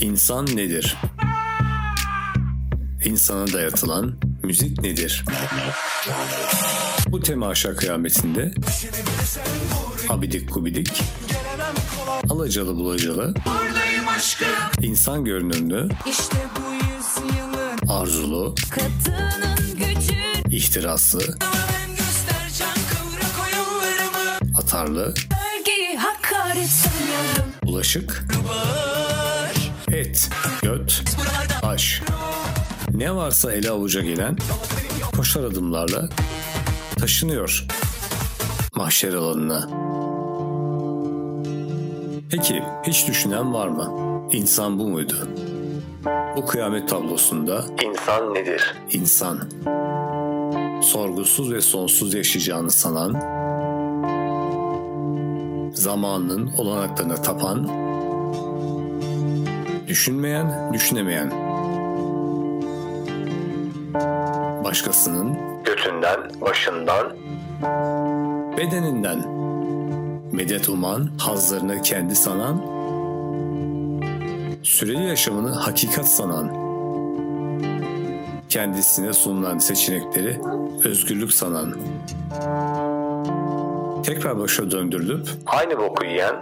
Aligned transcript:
İnsan 0.00 0.46
nedir? 0.46 0.96
İnsana 3.04 3.52
dayatılan 3.52 4.14
müzik 4.42 4.82
nedir? 4.82 5.24
Bu 7.08 7.20
temaşa 7.20 7.76
kıyametinde 7.76 8.54
abidik 10.08 10.54
gubidik, 10.54 11.02
alacalı 12.30 12.76
bulacalı, 12.76 13.34
insan 14.82 15.24
görünümlü, 15.24 15.88
İşte 16.06 16.36
arzulu, 17.88 18.54
ihtiraslı, 20.50 21.38
atarlı, 24.56 25.14
bulaşık, 27.64 28.24
et, 29.92 30.30
göt, 30.62 31.02
aş. 31.62 32.02
Ne 32.94 33.14
varsa 33.14 33.52
ele 33.52 33.70
avuca 33.70 34.00
gelen 34.00 34.36
koşar 35.16 35.44
adımlarla 35.44 36.08
taşınıyor 36.98 37.66
mahşer 38.76 39.14
alanına. 39.14 39.68
Peki 42.30 42.62
hiç 42.86 43.08
düşünen 43.08 43.54
var 43.54 43.68
mı? 43.68 43.92
İnsan 44.32 44.78
bu 44.78 44.88
muydu? 44.88 45.28
Bu 46.36 46.46
kıyamet 46.46 46.88
tablosunda 46.88 47.64
insan 47.84 48.34
nedir? 48.34 48.74
İnsan. 48.92 49.40
Sorgusuz 50.82 51.52
ve 51.52 51.60
sonsuz 51.60 52.14
yaşayacağını 52.14 52.70
sanan, 52.70 53.12
zamanının 55.74 56.50
olanaklarına 56.58 57.22
tapan, 57.22 57.87
düşünmeyen, 59.88 60.72
düşünemeyen, 60.72 61.30
başkasının 64.64 65.38
götünden, 65.64 66.30
başından, 66.40 67.16
bedeninden. 68.56 69.38
Medet 70.32 70.68
uman, 70.68 71.10
hazlarını 71.18 71.82
kendi 71.82 72.16
sanan, 72.16 72.62
süreli 74.62 75.06
yaşamını 75.06 75.50
hakikat 75.50 76.08
sanan, 76.08 76.52
kendisine 78.48 79.12
sunulan 79.12 79.58
seçenekleri 79.58 80.40
özgürlük 80.84 81.32
sanan, 81.32 81.74
tekrar 84.02 84.38
başa 84.38 84.70
döndürülüp 84.70 85.28
aynı 85.46 85.78
boku 85.78 86.04
yiyen 86.04 86.36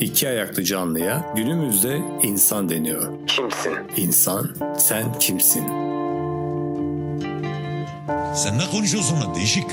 iki 0.00 0.28
ayaklı 0.28 0.62
canlıya 0.64 1.32
günümüzde 1.36 2.00
insan 2.22 2.68
deniyor. 2.68 3.12
Kimsin? 3.26 3.72
İnsan, 3.96 4.50
sen 4.78 5.18
kimsin? 5.18 5.66
Sen 8.34 8.58
ne 8.58 8.70
konuşuyorsun 8.72 9.20
lan 9.20 9.34
değişik? 9.34 9.66